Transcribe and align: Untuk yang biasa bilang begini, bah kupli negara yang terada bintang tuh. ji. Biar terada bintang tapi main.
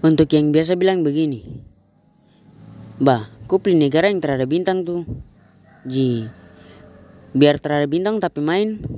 Untuk 0.00 0.32
yang 0.32 0.48
biasa 0.48 0.80
bilang 0.80 1.04
begini, 1.04 1.44
bah 2.96 3.28
kupli 3.44 3.76
negara 3.76 4.08
yang 4.08 4.24
terada 4.24 4.48
bintang 4.48 4.80
tuh. 4.80 5.04
ji. 5.84 6.24
Biar 7.36 7.60
terada 7.60 7.84
bintang 7.84 8.16
tapi 8.16 8.40
main. 8.40 8.80